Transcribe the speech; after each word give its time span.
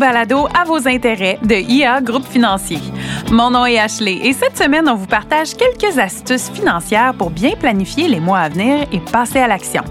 balado 0.00 0.48
à 0.58 0.64
vos 0.64 0.88
intérêts 0.88 1.38
de 1.42 1.54
IA 1.54 2.00
Groupe 2.00 2.26
Financier. 2.26 2.80
Mon 3.30 3.50
nom 3.50 3.66
est 3.66 3.78
Ashley 3.78 4.18
et 4.24 4.32
cette 4.32 4.56
semaine, 4.56 4.88
on 4.88 4.94
vous 4.94 5.06
partage 5.06 5.54
quelques 5.54 5.98
astuces 5.98 6.48
financières 6.48 7.12
pour 7.12 7.28
bien 7.28 7.50
planifier 7.50 8.08
les 8.08 8.18
mois 8.18 8.38
à 8.38 8.48
venir 8.48 8.86
et 8.92 8.98
passer 8.98 9.38
à 9.40 9.46
l'action. 9.46 9.82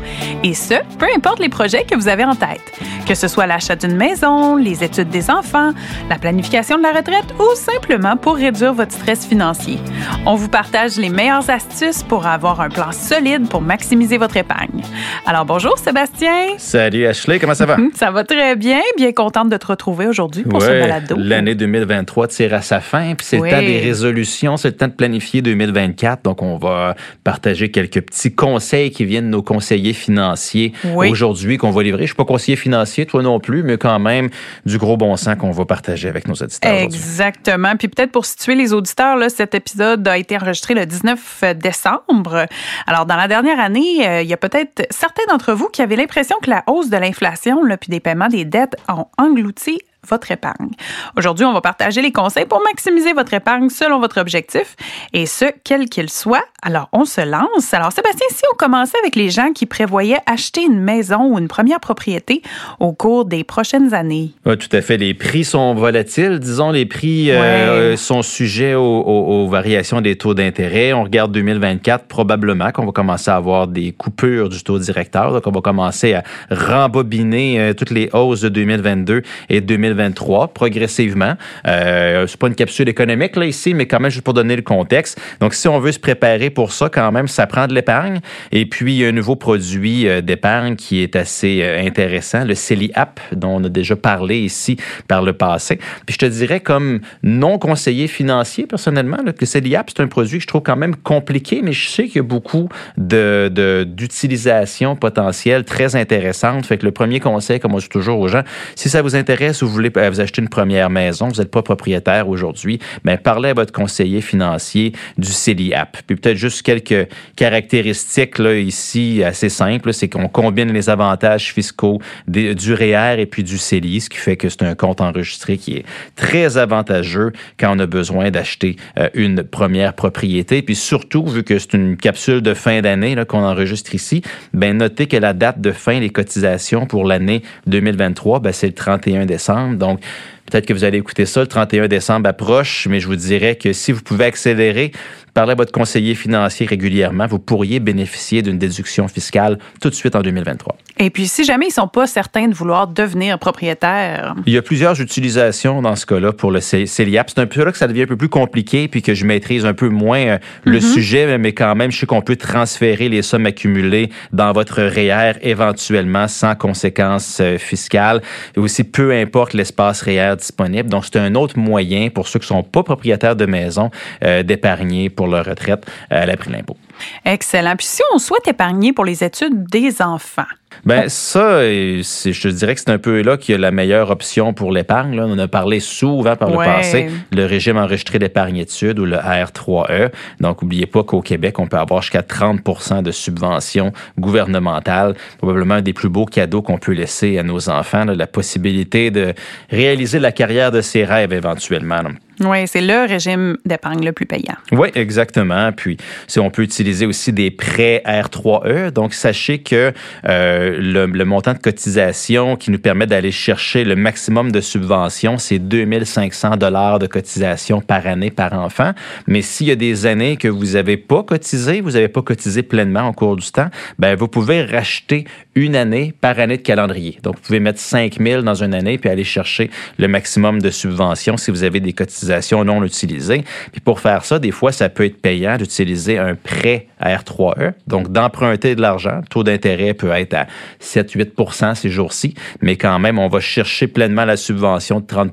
Et 0.44 0.56
ce, 0.56 0.74
peu 0.98 1.06
importe 1.16 1.40
les 1.40 1.48
projets 1.48 1.84
que 1.84 1.96
vous 1.96 2.08
avez 2.08 2.26
en 2.26 2.34
tête. 2.34 2.60
Que 3.08 3.14
ce 3.14 3.28
soit 3.28 3.46
l'achat 3.46 3.76
d'une 3.76 3.96
maison, 3.96 4.56
les 4.56 4.84
études 4.84 5.10
des 5.10 5.30
enfants, 5.30 5.74
la 6.10 6.18
planification 6.18 6.78
de 6.78 6.84
la 6.84 6.92
retraite 6.92 7.34
ou 7.40 7.56
simplement 7.56 8.18
pour 8.18 8.36
réduire 8.36 8.74
votre 8.74 8.92
stress 8.92 9.28
financier. 9.28 9.78
On 10.26 10.36
vous 10.36 10.50
partage 10.50 10.98
les 10.98 11.10
meilleures 11.10 11.50
astuces 11.50 12.04
pour 12.04 12.26
avoir 12.28 12.62
un 12.62 12.70
plan 12.70 12.92
solide 12.92 13.48
pour 13.50 13.62
maximiser 13.62 14.18
votre 14.18 14.38
épargne. 14.38 14.82
Alors 15.26 15.46
bonjour 15.46 15.78
Sébastien. 15.78 16.58
Salut 16.58 17.06
Ashley, 17.06 17.40
comment 17.40 17.54
ça 17.54 17.66
va? 17.66 17.78
ça 17.96 18.12
va 18.12 18.24
très 18.24 18.56
bien, 18.56 18.82
bien 18.98 19.12
contente 19.12 19.50
de 19.50 19.58
te 19.58 19.68
retrouver 19.68 20.08
aujourd'hui 20.08 20.44
pour 20.44 20.62
ce 20.62 20.68
balado. 20.68 21.16
L'année 21.18 21.56
2023 21.56 22.28
tire 22.28 22.54
à 22.54 22.62
sa 22.62 22.80
fin, 22.80 23.16
puis 23.16 23.26
c'est 23.26 23.38
le 23.38 23.50
temps 23.50 23.60
des 23.60 23.80
résolutions, 23.80 24.58
c'est 24.58 24.70
le 24.70 24.76
temps 24.76 24.88
de 24.88 24.94
planifier 24.94 25.42
2024. 25.42 26.24
Donc 26.24 26.42
on 26.42 26.58
va 26.58 26.96
partager 27.24 27.72
quelques 27.72 28.02
petits 28.02 28.34
conseils 28.34 28.92
qui 28.92 29.06
viennent 29.06 29.26
de 29.26 29.32
nos 29.32 29.44
conseillers 29.44 29.94
financiers 29.94 30.74
aujourd'hui 30.96 31.58
qu'on 31.58 31.72
va 31.72 31.84
livrer. 31.84 32.04
Je 32.04 32.08
suis 32.08 32.16
pas 32.16 32.26
conseiller 32.26 32.56
financier 32.56 33.06
toi 33.06 33.24
non 33.24 33.40
plus, 33.40 33.64
mais 33.64 33.78
quand 33.78 34.00
même 34.00 34.30
du 34.66 34.78
gros 34.78 34.98
bon 34.98 35.16
sens 35.16 35.36
qu'on 35.38 35.52
va 35.52 35.66
partager 35.66 36.08
avec 36.08 36.28
nos 36.28 36.36
auditeurs. 36.36 36.72
Exactement. 36.72 37.76
Puis 37.78 37.88
peut-être 37.88 38.12
pour 38.12 38.26
situer 38.26 38.56
les 38.56 38.74
auditeurs, 38.74 39.16
là, 39.16 39.30
cet 39.30 39.56
épisode 39.56 39.89
a 40.06 40.18
été 40.18 40.38
enregistré 40.38 40.74
le 40.74 40.86
19 40.86 41.44
décembre. 41.56 42.46
Alors, 42.88 43.06
dans 43.06 43.16
la 43.16 43.28
dernière 43.28 43.60
année, 43.60 44.08
euh, 44.08 44.22
il 44.22 44.28
y 44.28 44.34
a 44.34 44.38
peut-être 44.38 44.86
certains 44.90 45.24
d'entre 45.30 45.54
vous 45.54 45.68
qui 45.68 45.82
avaient 45.82 45.96
l'impression 45.96 46.36
que 46.42 46.50
la 46.50 46.64
hausse 46.68 46.90
de 46.90 46.98
l'inflation 46.98 47.62
puis 47.80 47.90
des 47.90 48.00
paiements 48.00 48.28
des 48.28 48.46
dettes 48.46 48.76
ont 48.88 49.08
englouti 49.18 49.80
votre 50.08 50.32
épargne. 50.32 50.72
Aujourd'hui, 51.18 51.46
on 51.46 51.54
va 51.54 51.62
partager 51.62 52.02
les 52.02 52.12
conseils 52.12 52.46
pour 52.46 52.62
maximiser 52.64 53.14
votre 53.14 53.34
épargne 53.34 53.70
selon 53.70 54.00
votre 54.00 54.20
objectif 54.20 54.76
et 55.14 55.26
ce, 55.26 55.46
quel 55.64 55.90
qu'il 55.90 56.10
soit. 56.10 56.44
Alors, 56.62 56.90
on 56.94 57.06
se 57.06 57.22
lance. 57.22 57.74
Alors, 57.74 57.92
Sébastien, 57.92 58.28
si 58.32 58.44
on 58.52 58.56
commençait 58.56 58.98
avec 59.00 59.16
les 59.16 59.30
gens 59.30 59.52
qui 59.54 59.66
prévoyaient 59.66 60.20
acheter 60.26 60.64
une 60.64 60.80
maison 60.80 61.34
ou 61.34 61.38
une 61.38 61.48
première 61.48 61.80
propriété 61.80 62.42
au 62.80 62.94
cours 62.94 63.26
des 63.26 63.44
prochaines 63.44 63.94
années? 63.94 64.32
Oui, 64.46 64.58
tout 64.58 64.74
à 64.76 64.82
fait. 64.82 64.98
Les 64.98 65.14
prix 65.14 65.44
sont 65.44 65.74
volatiles. 65.76 66.40
Disons, 66.40 66.72
les 66.72 66.86
prix 66.86 67.32
euh, 67.32 67.96
sont 67.98 68.22
sujets 68.22 68.76
aux, 68.76 69.48
variations 69.50 70.02
des 70.02 70.16
taux 70.16 70.34
d'intérêt. 70.34 70.94
On 70.94 71.04
regarde 71.04 71.32
2024, 71.32 72.06
probablement 72.06 72.72
qu'on 72.72 72.86
va 72.86 72.92
commencer 72.92 73.32
à 73.32 73.36
avoir 73.36 73.68
des 73.68 73.92
coupures 73.92 74.50
du 74.50 74.64
taux 74.64 74.80
directeur. 74.80 75.34
Donc, 75.34 75.46
on 75.46 75.52
va 75.52 75.62
commencer 75.62 76.14
à 76.14 76.24
rembobiner 76.50 77.60
euh, 77.60 77.74
toutes 77.74 77.92
les 77.92 78.10
hausses 78.14 78.42
de 78.42 78.50
2022 78.50 79.24
et 79.50 79.62
2023 79.62 79.89
2023 79.94 80.50
progressivement. 80.50 81.34
Euh, 81.68 82.28
c'est 82.28 82.40
pas 82.40 82.48
une 82.48 82.56
capsule 82.56 82.90
économique 82.90 83.36
là 83.36 83.46
ici, 83.46 83.74
mais 83.74 83.86
quand 83.86 84.00
même 84.00 84.12
juste 84.12 84.24
pour 84.24 84.34
donner 84.34 84.56
le 84.56 84.62
contexte. 84.62 85.20
Donc 85.40 85.54
si 85.54 85.68
on 85.68 85.80
veut 85.80 85.92
se 85.92 86.00
préparer 86.00 86.50
pour 86.50 86.72
ça, 86.72 86.90
quand 86.90 87.12
même, 87.12 87.28
ça 87.28 87.48
prend 87.48 87.68
de 87.68 87.74
l'épargne. 87.74 88.20
Et 88.52 88.66
puis 88.66 88.96
il 88.96 89.00
y 89.00 89.06
a 89.06 89.10
un 89.10 89.14
nouveau 89.14 89.36
produit 89.36 90.08
euh, 90.08 90.22
d'épargne 90.22 90.76
qui 90.76 91.02
est 91.02 91.16
assez 91.16 91.62
euh, 91.62 91.86
intéressant, 91.86 92.46
le 92.46 92.56
CELI 92.56 92.92
App, 92.96 93.20
dont 93.32 93.60
on 93.60 93.64
a 93.64 93.70
déjà 93.70 93.96
parlé 93.96 94.40
ici 94.40 94.78
par 95.08 95.22
le 95.22 95.34
passé. 95.34 95.80
Puis 96.06 96.14
je 96.14 96.18
te 96.20 96.26
dirais 96.26 96.60
comme 96.60 97.02
non 97.24 97.58
conseiller 97.58 98.08
financier 98.08 98.66
personnellement, 98.68 99.20
là, 99.26 99.34
que 99.34 99.46
CELI 99.46 99.76
App 99.76 99.90
c'est 99.90 100.04
un 100.04 100.08
produit 100.08 100.38
que 100.38 100.44
je 100.44 100.48
trouve 100.48 100.62
quand 100.62 100.76
même 100.76 100.96
compliqué, 100.96 101.62
mais 101.64 101.74
je 101.74 101.90
sais 101.90 102.06
qu'il 102.06 102.18
y 102.18 102.20
a 102.20 102.24
beaucoup 102.24 102.70
de 102.98 103.50
d'utilisation 103.84 104.96
potentielle 104.96 105.64
très 105.64 105.96
intéressante. 105.96 106.66
Fait 106.66 106.78
que 106.78 106.86
le 106.86 106.92
premier 106.92 107.20
conseil, 107.20 107.60
comme 107.60 107.74
on 107.74 107.78
dit 107.78 107.90
toujours 107.90 108.20
aux 108.20 108.28
gens, 108.28 108.44
si 108.76 108.90
ça 108.90 109.02
vous 109.02 109.16
intéresse 109.16 109.62
ou 109.62 109.68
vous 109.68 109.79
voulez 109.80 109.92
euh, 109.98 110.10
vous 110.10 110.22
acheter 110.22 110.42
une 110.42 110.50
première 110.50 110.90
maison, 110.90 111.28
vous 111.28 111.42
n'êtes 111.42 111.52
pas 111.52 111.62
propriétaire 111.62 112.30
aujourd'hui, 112.30 112.80
mais 113.04 113.18
parlez 113.18 113.50
à 113.50 113.54
votre 113.54 113.72
conseiller 113.72 114.22
financier 114.22 114.94
du 115.18 115.30
CELIAP. 115.30 115.98
Puis 116.08 116.16
peut-être 116.16 116.38
juste 116.38 116.62
quelques 116.62 117.08
caractéristiques 117.36 118.40
là, 118.40 118.56
ici 118.56 119.24
assez 119.24 119.50
simples, 119.50 119.94
c'est 119.94 120.10
qu'on 120.10 120.28
combine 120.28 120.72
les 120.72 120.90
avantages 120.90 121.54
fiscaux 121.54 122.00
du 122.28 122.74
REER 122.74 123.18
e 123.18 123.20
et 123.20 123.26
puis 123.26 123.44
du 123.44 123.58
CELI, 123.58 124.02
ce 124.02 124.10
qui 124.10 124.18
fait 124.18 124.38
que 124.38 124.50
c'est 124.50 124.64
un 124.64 124.76
compte 124.76 125.02
enregistré 125.02 125.58
qui 125.58 125.78
est 125.78 125.86
très 126.16 126.58
avantageux 126.58 127.32
quand 127.60 127.76
on 127.76 127.80
a 127.80 127.86
besoin 127.86 128.32
d'acheter 128.32 128.76
euh, 128.98 129.10
une 129.14 129.44
première 129.44 129.94
propriété. 129.94 130.62
Puis 130.62 130.76
surtout, 130.76 131.26
vu 131.26 131.44
que 131.44 131.58
c'est 131.60 131.74
une 131.74 131.98
capsule 131.98 132.42
de 132.42 132.54
fin 132.54 132.82
d'année 132.82 133.16
qu'on 133.28 133.44
enregistre 133.44 133.96
ici, 133.96 134.22
ben 134.54 134.78
notez 134.78 135.08
que 135.08 135.18
la 135.18 135.34
date 135.34 135.62
de 135.62 135.72
fin 135.72 136.00
des 136.00 136.10
cotisations 136.10 136.86
pour 136.86 137.06
l'année 137.06 137.42
2023, 137.68 138.40
ben, 138.40 138.52
c'est 138.52 138.68
le 138.68 138.74
31 138.74 139.26
décembre. 139.26 139.69
Donc, 139.78 140.02
peut-être 140.50 140.66
que 140.66 140.74
vous 140.74 140.84
allez 140.84 140.98
écouter 140.98 141.26
ça, 141.26 141.42
le 141.42 141.48
31 141.48 141.88
décembre 141.88 142.28
approche, 142.28 142.88
mais 142.90 143.00
je 143.00 143.08
vous 143.08 143.16
dirais 143.16 143.56
que 143.56 143.74
si 143.74 143.92
vous 143.92 144.02
pouvez 144.02 144.26
accélérer, 144.26 144.92
parlez 145.34 145.52
à 145.54 145.56
votre 145.56 145.72
conseiller 145.72 146.16
financier 146.16 146.66
régulièrement, 146.66 147.28
vous 147.28 147.40
pourriez 147.40 147.80
bénéficier 147.80 148.42
d'une 148.42 148.58
déduction 148.58 149.08
fiscale 149.08 149.58
tout 149.82 149.90
de 149.90 149.96
suite 149.96 150.16
en 150.16 150.22
2023. 150.22 150.76
Et 150.98 151.10
puis, 151.10 151.28
si 151.28 151.46
jamais 151.46 151.68
ils 151.68 151.70
ne 151.70 151.74
sont 151.74 151.88
pas 151.88 152.08
certains 152.08 152.48
de 152.48 152.54
vouloir 152.54 152.88
devenir 152.88 153.40
propriétaires. 153.40 154.36
Il 154.46 154.54
y 154.54 154.58
a 154.58 154.62
plusieurs 154.62 155.00
utilisations 155.00 155.82
dans 155.82 155.96
ce 155.96 156.06
cas-là 156.06 156.34
pour 156.34 156.52
le 156.52 156.60
CELIAP. 156.60 157.30
C'est 157.30 157.40
un 157.40 157.46
peu 157.46 157.64
là 157.64 157.72
que 157.72 157.78
ça 157.78 157.88
devient 157.88 158.02
un 158.02 158.08
peu 158.08 158.18
plus 158.18 158.30
compliqué 158.30 158.88
puis 158.90 159.02
que 159.02 159.14
je 159.14 159.26
maîtrise 159.26 159.66
un 159.66 159.74
peu 159.74 159.88
moins 159.88 160.20
euh, 160.20 160.38
le 160.66 160.80
mm-hmm. 160.80 160.94
sujet, 160.94 161.38
mais 161.38 161.54
quand 161.54 161.74
même, 161.76 161.92
je 161.92 162.00
sais 162.00 162.06
qu'on 162.06 162.22
peut 162.22 162.36
transférer 162.36 163.08
les 163.08 163.22
sommes 163.22 163.46
accumulées 163.46 164.10
dans 164.34 164.52
votre 164.52 164.82
REER 164.82 165.34
éventuellement 165.42 166.28
sans 166.28 166.56
conséquences 166.56 167.40
euh, 167.40 167.58
fiscales 167.58 168.22
et 168.58 168.60
aussi 168.60 168.84
peu 168.84 169.14
importe 169.14 169.54
l'espace 169.54 170.02
REER 170.02 170.36
disponible. 170.40 170.90
Donc, 170.90 171.06
c'est 171.06 171.18
un 171.18 171.36
autre 171.36 171.58
moyen 171.58 172.10
pour 172.10 172.28
ceux 172.28 172.40
qui 172.40 172.46
ne 172.46 172.60
sont 172.60 172.64
pas 172.64 172.84
propriétaires 172.84 173.36
de 173.36 173.46
maison 173.46 173.92
euh, 174.24 174.44
d'épargner 174.44 175.10
pour 175.10 175.28
leur 175.28 175.46
retraite 175.46 175.86
à 176.10 176.26
l'abri 176.26 176.50
de 176.50 176.54
l'impôt. 176.54 176.78
Excellent. 177.26 177.76
Puis 177.76 177.88
si 177.88 178.02
on 178.14 178.18
souhaite 178.18 178.48
épargner 178.48 178.94
pour 178.94 179.06
les 179.06 179.24
études 179.24 179.66
des 179.70 180.02
enfants, 180.02 180.44
ben 180.86 181.10
ça, 181.10 181.62
je 181.64 182.42
te 182.42 182.48
dirais 182.48 182.76
que 182.76 182.82
c'est 182.82 182.92
un 182.92 182.98
peu 182.98 183.22
là 183.22 183.38
qu'il 183.38 183.54
y 183.54 183.56
a 183.56 183.58
la 183.60 183.72
meilleure 183.72 184.10
option 184.12 184.54
pour 184.54 184.72
l'épargne. 184.72 185.20
On 185.20 185.32
en 185.32 185.40
a 185.40 185.48
parlé 185.48 185.80
souvent 185.80 186.36
par 186.36 186.50
le 186.50 186.58
passé, 186.58 187.10
le 187.32 187.46
régime 187.46 187.78
enregistré 187.78 188.20
d'épargne 188.20 188.58
études 188.58 189.00
ou 189.00 189.06
le 189.06 189.18
R3E. 189.18 190.12
Donc, 190.40 190.62
n'oubliez 190.62 190.86
pas 190.86 191.04
qu'au 191.04 191.22
Québec, 191.22 191.60
on 191.60 191.68
peut 191.68 191.78
avoir 191.78 192.02
jusqu'à 192.02 192.24
30 192.24 193.04
de 193.04 193.12
subventions 193.12 193.92
gouvernementales. 194.18 195.16
Probablement 195.38 195.76
un 195.76 195.82
des 195.82 195.94
plus 195.94 196.10
beaux 196.10 196.26
cadeaux 196.26 196.62
qu'on 196.62 196.78
peut 196.78 196.94
laisser 196.94 197.38
à 197.38 197.44
nos 197.44 197.70
enfants, 197.70 198.06
la 198.06 198.28
possibilité 198.28 199.12
de 199.12 199.34
réaliser 199.70 200.20
la 200.20 200.32
carrière 200.32 200.72
de 200.72 200.82
ses 200.82 201.04
rêves 201.04 201.34
éventuellement. 201.34 202.02
Oui, 202.42 202.68
c'est 202.68 202.82
le 202.82 203.06
régime 203.06 203.58
d'épargne 203.66 204.06
le 204.06 204.14
plus 204.14 204.26
payant. 204.26 204.56
Oui, 204.72 204.90
exactement. 204.96 205.72
Puis, 205.74 205.98
si 206.28 206.40
on 206.40 206.50
peut 206.50 206.62
utiliser 206.62 207.06
aussi 207.06 207.34
des 207.34 207.52
prêts 207.52 208.02
R3E. 208.06 208.92
Donc, 208.92 209.14
sachez 209.14 209.60
que 209.60 209.92
euh, 210.28 210.59
le, 210.60 211.24
montant 211.26 211.54
de 211.54 211.60
cotisation 211.60 212.56
qui 212.56 212.72
nous 212.72 212.80
permet 212.80 213.08
d'aller 213.08 213.32
chercher 213.32 213.84
le 213.84 213.96
maximum 213.96 214.52
de 214.52 214.62
subventions, 214.62 215.38
c'est 215.38 215.60
2500 215.60 216.58
dollars 216.58 217.00
de 217.00 217.08
cotisation 217.08 217.82
par 217.82 218.08
année 218.08 218.32
par 218.32 218.54
enfant. 218.54 218.94
Mais 219.28 219.42
s'il 219.42 219.68
y 219.68 219.72
a 219.72 219.76
des 219.76 220.06
années 220.06 220.38
que 220.38 220.48
vous 220.48 220.74
n'avez 220.74 220.98
pas 220.98 221.24
cotisé, 221.24 221.82
vous 221.82 221.92
n'avez 221.92 222.08
pas 222.08 222.22
cotisé 222.22 222.64
pleinement 222.64 223.08
au 223.08 223.14
cours 223.14 223.36
du 223.36 223.52
temps, 223.52 223.70
ben 223.98 224.16
vous 224.16 224.28
pouvez 224.28 224.64
racheter 224.64 225.26
une 225.56 225.76
année 225.76 226.14
par 226.20 226.40
année 226.40 226.58
de 226.58 226.62
calendrier. 226.62 227.20
Donc, 227.24 227.36
vous 227.36 227.42
pouvez 227.42 227.60
mettre 227.60 227.80
5000 227.80 228.42
dans 228.42 228.64
une 228.64 228.74
année 228.74 228.98
puis 228.98 229.10
aller 229.10 229.24
chercher 229.24 229.70
le 229.98 230.08
maximum 230.08 230.62
de 230.62 230.70
subventions 230.70 231.38
si 231.38 231.52
vous 231.52 231.64
avez 231.64 231.80
des 231.80 231.94
cotisations 231.94 232.64
non 232.64 232.84
utilisées. 232.84 233.44
Puis 233.72 233.82
pour 233.82 234.00
faire 234.00 234.24
ça, 234.26 234.40
des 234.40 234.52
fois, 234.52 234.72
ça 234.72 234.90
peut 234.90 235.06
être 235.06 235.22
payant 235.22 235.58
d'utiliser 235.58 236.18
un 236.18 236.36
prêt 236.36 236.88
à 237.00 237.16
R3E, 237.16 237.74
donc 237.88 238.12
d'emprunter 238.12 238.76
de 238.76 238.82
l'argent. 238.82 239.18
Le 239.22 239.28
taux 239.28 239.44
d'intérêt 239.44 239.94
peut 239.94 240.12
être 240.12 240.34
à 240.34 240.48
7-8 240.82 241.76
ces 241.76 241.90
jours-ci, 241.90 242.34
mais 242.62 242.76
quand 242.76 243.00
même, 243.00 243.20
on 243.20 243.28
va 243.28 243.40
chercher 243.40 243.88
pleinement 243.88 244.26
la 244.26 244.38
subvention 244.38 245.00
de 245.00 245.06
30 245.06 245.32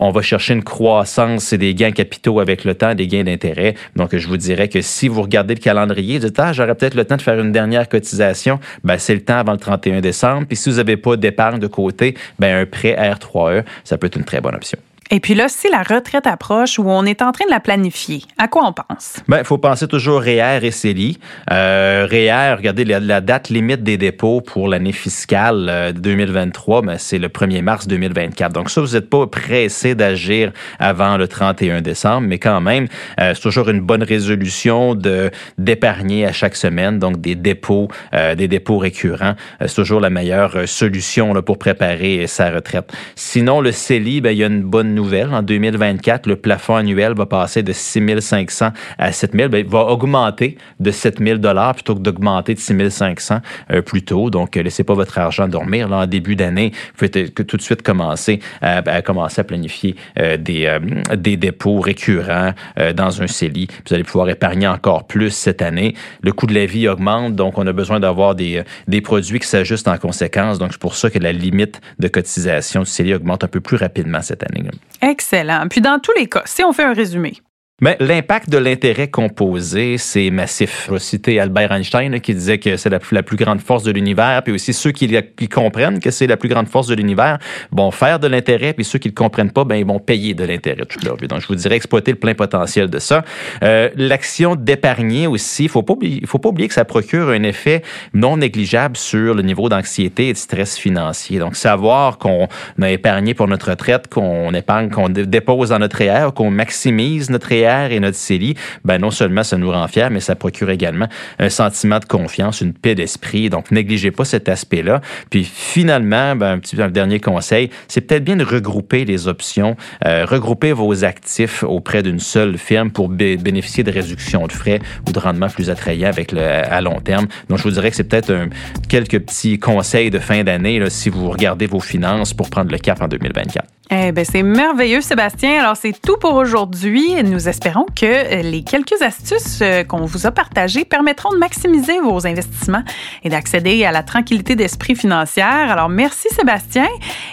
On 0.00 0.10
va 0.10 0.22
chercher 0.22 0.54
une 0.54 0.64
croissance 0.64 1.52
et 1.52 1.58
des 1.58 1.74
gains 1.74 1.92
capitaux 1.92 2.40
avec 2.40 2.64
le 2.64 2.74
temps, 2.74 2.94
des 2.94 3.06
gains 3.06 3.24
d'intérêt. 3.24 3.74
Donc, 3.96 4.16
je 4.16 4.28
vous 4.28 4.36
dirais 4.36 4.68
que 4.68 4.80
si 4.80 5.08
vous 5.08 5.22
regardez 5.22 5.54
le 5.54 5.60
calendrier, 5.60 6.18
vous 6.18 6.26
dites, 6.26 6.38
ah, 6.38 6.52
j'aurais 6.52 6.74
peut-être 6.74 6.94
le 6.94 7.04
temps 7.04 7.16
de 7.16 7.22
faire 7.22 7.38
une 7.38 7.52
dernière 7.52 7.88
cotisation, 7.88 8.60
ben, 8.84 8.98
c'est 8.98 9.14
le 9.14 9.22
temps 9.22 9.38
avant 9.38 9.52
le 9.52 9.58
31 9.58 10.00
décembre. 10.00 10.46
Puis 10.46 10.56
si 10.56 10.70
vous 10.70 10.76
n'avez 10.76 10.96
pas 10.96 11.16
d'épargne 11.16 11.58
de 11.58 11.66
côté, 11.66 12.16
ben, 12.38 12.62
un 12.62 12.66
prêt 12.66 12.96
R3E, 12.96 13.64
ça 13.84 13.98
peut 13.98 14.06
être 14.06 14.16
une 14.16 14.24
très 14.24 14.40
bonne 14.40 14.54
option. 14.54 14.78
Et 15.14 15.20
puis 15.20 15.34
là, 15.34 15.50
si 15.50 15.68
la 15.68 15.82
retraite 15.82 16.26
approche 16.26 16.78
ou 16.78 16.84
on 16.86 17.04
est 17.04 17.20
en 17.20 17.32
train 17.32 17.44
de 17.44 17.50
la 17.50 17.60
planifier, 17.60 18.22
à 18.38 18.48
quoi 18.48 18.66
on 18.66 18.72
pense? 18.72 19.16
Bien, 19.28 19.40
il 19.40 19.44
faut 19.44 19.58
penser 19.58 19.86
toujours 19.86 20.22
REER 20.22 20.60
et 20.62 20.70
CELI. 20.70 21.18
Euh, 21.50 22.06
REER, 22.10 22.54
regardez 22.56 22.86
la, 22.86 23.20
date 23.20 23.50
limite 23.50 23.82
des 23.82 23.98
dépôts 23.98 24.40
pour 24.40 24.68
l'année 24.68 24.92
fiscale 24.92 25.92
2023, 25.94 26.78
euh, 26.78 26.82
ben, 26.86 26.96
c'est 26.96 27.18
le 27.18 27.28
1er 27.28 27.60
mars 27.60 27.86
2024. 27.86 28.54
Donc 28.54 28.70
ça, 28.70 28.80
vous 28.80 28.94
n'êtes 28.94 29.10
pas 29.10 29.26
pressé 29.26 29.94
d'agir 29.94 30.50
avant 30.78 31.18
le 31.18 31.28
31 31.28 31.82
décembre, 31.82 32.26
mais 32.26 32.38
quand 32.38 32.62
même, 32.62 32.88
euh, 33.20 33.34
c'est 33.34 33.42
toujours 33.42 33.68
une 33.68 33.82
bonne 33.82 34.02
résolution 34.02 34.94
de 34.94 35.30
d'épargner 35.58 36.24
à 36.24 36.32
chaque 36.32 36.56
semaine, 36.56 36.98
donc 36.98 37.20
des 37.20 37.34
dépôts, 37.34 37.88
euh, 38.14 38.34
des 38.34 38.48
dépôts 38.48 38.78
récurrents. 38.78 39.34
Euh, 39.60 39.66
c'est 39.66 39.74
toujours 39.74 40.00
la 40.00 40.08
meilleure 40.08 40.66
solution 40.66 41.34
là, 41.34 41.42
pour 41.42 41.58
préparer 41.58 42.26
sa 42.26 42.50
retraite. 42.50 42.90
Sinon, 43.14 43.60
le 43.60 43.72
CELI, 43.72 44.22
ben, 44.22 44.30
il 44.30 44.38
y 44.38 44.44
a 44.44 44.46
une 44.46 44.62
bonne 44.62 44.94
nouvelle 44.94 45.01
en 45.02 45.42
2024, 45.42 46.26
le 46.26 46.36
plafond 46.36 46.76
annuel 46.76 47.14
va 47.14 47.26
passer 47.26 47.62
de 47.62 47.72
6 47.72 48.20
500 48.20 48.70
à 48.98 49.12
7 49.12 49.32
000. 49.34 49.48
il 49.54 49.66
va 49.66 49.86
augmenter 49.86 50.56
de 50.80 50.90
7 50.90 51.18
000 51.18 51.38
plutôt 51.74 51.94
que 51.94 52.00
d'augmenter 52.00 52.54
de 52.54 52.58
6 52.58 52.90
500 52.90 53.38
euh, 53.70 53.82
plus 53.82 54.02
tôt. 54.02 54.30
Donc, 54.30 54.56
euh, 54.56 54.62
laissez 54.62 54.84
pas 54.84 54.94
votre 54.94 55.18
argent 55.18 55.48
dormir. 55.48 55.88
Là, 55.88 55.98
en 55.98 56.06
début 56.06 56.36
d'année, 56.36 56.72
vous 56.98 57.08
pouvez 57.08 57.28
tout 57.28 57.56
de 57.56 57.62
suite 57.62 57.82
commencer 57.82 58.40
à, 58.60 59.02
commencer 59.02 59.40
à 59.40 59.44
planifier 59.44 59.96
euh, 60.18 60.36
des, 60.36 60.78
des 61.16 61.36
dépôts 61.36 61.80
récurrents 61.80 62.52
dans 62.94 63.22
un 63.22 63.26
CELI. 63.26 63.68
Vous 63.86 63.94
allez 63.94 64.04
pouvoir 64.04 64.28
épargner 64.28 64.66
encore 64.66 65.06
plus 65.06 65.30
cette 65.30 65.62
année. 65.62 65.94
Le 66.22 66.32
coût 66.32 66.46
de 66.46 66.54
la 66.54 66.66
vie 66.66 66.88
augmente, 66.88 67.34
donc 67.34 67.58
on 67.58 67.66
a 67.66 67.72
besoin 67.72 68.00
d'avoir 68.00 68.34
des, 68.34 68.62
des 68.88 69.00
produits 69.00 69.38
qui 69.38 69.46
s'ajustent 69.46 69.88
en 69.88 69.98
conséquence. 69.98 70.58
Donc, 70.58 70.72
c'est 70.72 70.80
pour 70.80 70.94
ça 70.94 71.10
que 71.10 71.18
la 71.18 71.32
limite 71.32 71.80
de 71.98 72.08
cotisation 72.08 72.80
du 72.80 72.86
CELI 72.86 73.14
augmente 73.14 73.44
un 73.44 73.48
peu 73.48 73.60
plus 73.60 73.76
rapidement 73.76 74.22
cette 74.22 74.42
année. 74.42 74.62
Excellent. 75.00 75.66
Puis 75.68 75.80
dans 75.80 75.98
tous 75.98 76.12
les 76.16 76.28
cas, 76.28 76.42
si 76.44 76.62
on 76.64 76.72
fait 76.72 76.84
un 76.84 76.92
résumé, 76.92 77.40
mais 77.82 77.96
l'impact 77.98 78.48
de 78.48 78.58
l'intérêt 78.58 79.08
composé, 79.08 79.98
c'est 79.98 80.30
massif. 80.30 80.84
Je 80.86 80.92
vais 80.92 81.00
citer 81.00 81.40
Albert 81.40 81.72
Einstein 81.72 82.20
qui 82.20 82.32
disait 82.32 82.58
que 82.58 82.76
c'est 82.76 82.88
la, 82.88 83.00
plus 83.00 83.36
grande 83.36 83.60
force 83.60 83.82
de 83.82 83.90
l'univers, 83.90 84.40
puis 84.44 84.54
aussi 84.54 84.72
ceux 84.72 84.92
qui, 84.92 85.08
comprennent 85.48 85.98
que 85.98 86.12
c'est 86.12 86.28
la 86.28 86.36
plus 86.36 86.48
grande 86.48 86.68
force 86.68 86.86
de 86.86 86.94
l'univers 86.94 87.38
vont 87.72 87.90
faire 87.90 88.20
de 88.20 88.28
l'intérêt, 88.28 88.72
puis 88.72 88.84
ceux 88.84 89.00
qui 89.00 89.08
ne 89.08 89.10
le 89.10 89.16
comprennent 89.16 89.50
pas, 89.50 89.64
ben 89.64 89.74
ils 89.74 89.84
vont 89.84 89.98
payer 89.98 90.32
de 90.32 90.44
l'intérêt 90.44 90.84
toute 90.84 91.02
leur 91.02 91.16
vie. 91.16 91.26
Donc 91.26 91.40
je 91.40 91.48
vous 91.48 91.56
dirais 91.56 91.74
exploiter 91.74 92.12
le 92.12 92.18
plein 92.18 92.34
potentiel 92.34 92.88
de 92.88 93.00
ça. 93.00 93.24
Euh, 93.64 93.88
L'action 93.96 94.54
d'épargner 94.54 95.26
aussi, 95.26 95.66
faut 95.66 95.82
pas 95.82 95.94
il 96.02 96.26
faut 96.28 96.38
pas 96.38 96.50
oublier 96.50 96.68
que 96.68 96.74
ça 96.74 96.84
procure 96.84 97.30
un 97.30 97.42
effet 97.42 97.82
non 98.14 98.36
négligeable 98.36 98.96
sur 98.96 99.34
le 99.34 99.42
niveau 99.42 99.68
d'anxiété 99.68 100.28
et 100.28 100.32
de 100.32 100.38
stress 100.38 100.78
financier. 100.78 101.40
Donc 101.40 101.56
savoir 101.56 102.18
qu'on 102.18 102.46
a 102.80 102.90
épargné 102.90 103.34
pour 103.34 103.48
notre 103.48 103.70
retraite, 103.70 104.06
qu'on 104.06 104.54
épargne, 104.54 104.88
qu'on 104.88 105.08
dépose 105.08 105.70
dans 105.70 105.80
notre 105.80 105.96
REER, 105.96 106.28
qu'on 106.32 106.52
maximise 106.52 107.28
notre 107.28 107.48
REER 107.48 107.71
et 107.90 108.00
notre 108.00 108.16
CELI, 108.16 108.54
ben 108.84 108.98
non 108.98 109.10
seulement 109.10 109.42
ça 109.42 109.56
nous 109.56 109.70
rend 109.70 109.86
fiers, 109.88 110.08
mais 110.10 110.20
ça 110.20 110.34
procure 110.34 110.70
également 110.70 111.08
un 111.38 111.48
sentiment 111.48 111.98
de 111.98 112.04
confiance, 112.04 112.60
une 112.60 112.74
paix 112.74 112.94
d'esprit. 112.94 113.50
Donc, 113.50 113.70
négligez 113.70 114.10
pas 114.10 114.24
cet 114.24 114.48
aspect-là. 114.48 115.00
Puis 115.30 115.44
finalement, 115.44 116.36
ben, 116.36 116.52
un 116.52 116.58
petit 116.58 116.80
un 116.80 116.88
dernier 116.88 117.20
conseil, 117.20 117.70
c'est 117.88 118.00
peut-être 118.02 118.24
bien 118.24 118.36
de 118.36 118.44
regrouper 118.44 119.04
les 119.04 119.28
options, 119.28 119.76
euh, 120.04 120.24
regrouper 120.24 120.72
vos 120.72 121.04
actifs 121.04 121.62
auprès 121.62 122.02
d'une 122.02 122.18
seule 122.18 122.58
firme 122.58 122.90
pour 122.90 123.08
bénéficier 123.08 123.84
de 123.84 123.90
réductions 123.90 124.46
de 124.46 124.52
frais 124.52 124.80
ou 125.08 125.12
de 125.12 125.18
rendements 125.18 125.48
plus 125.48 125.70
attrayants 125.70 126.08
avec 126.08 126.32
le, 126.32 126.40
à 126.40 126.80
long 126.80 127.00
terme. 127.00 127.26
Donc, 127.48 127.58
je 127.58 127.64
vous 127.64 127.70
dirais 127.70 127.90
que 127.90 127.96
c'est 127.96 128.04
peut-être 128.04 128.48
quelques 128.88 129.20
petits 129.20 129.58
conseils 129.58 130.10
de 130.10 130.18
fin 130.18 130.42
d'année 130.44 130.82
si 130.90 131.08
vous 131.08 131.30
regardez 131.30 131.66
vos 131.66 131.80
finances 131.80 132.34
pour 132.34 132.50
prendre 132.50 132.70
le 132.70 132.78
cap 132.78 133.00
en 133.02 133.08
2024. 133.08 133.66
Eh 133.94 134.10
ben, 134.12 134.24
c'est 134.24 134.42
merveilleux, 134.42 135.02
Sébastien. 135.02 135.60
Alors, 135.60 135.76
c'est 135.76 135.92
tout 136.00 136.16
pour 136.16 136.34
aujourd'hui. 136.34 137.22
Nous 137.24 137.48
espérons 137.48 137.61
que 137.94 138.04
euh, 138.04 138.42
les 138.42 138.62
quelques 138.62 139.00
astuces 139.00 139.60
euh, 139.62 139.84
qu'on 139.84 140.04
vous 140.04 140.26
a 140.26 140.30
partagées 140.30 140.84
permettront 140.84 141.30
de 141.32 141.38
maximiser 141.38 142.00
vos 142.00 142.26
investissements 142.26 142.82
et 143.22 143.28
d'accéder 143.28 143.84
à 143.84 143.92
la 143.92 144.02
tranquillité 144.02 144.56
d'esprit 144.56 144.96
financière. 144.96 145.70
Alors, 145.70 145.88
merci, 145.88 146.28
Sébastien. 146.30 146.88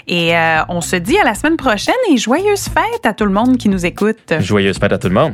Et 0.08 0.38
euh, 0.38 0.60
on 0.70 0.82
se 0.82 0.96
dit 0.96 1.18
à 1.18 1.24
la 1.24 1.34
semaine 1.34 1.58
prochaine 1.58 1.96
et 2.12 2.18
joyeuses 2.18 2.66
fêtes 2.66 3.06
à 3.06 3.14
tout 3.14 3.26
le 3.26 3.32
monde 3.32 3.58
qui 3.58 3.70
nous 3.70 3.86
écoute. 3.86 4.34
Joyeuses 4.40 4.78
fêtes 4.78 4.94
à 4.94 4.98
tout 4.98 5.10
le 5.10 5.16
monde. 5.16 5.34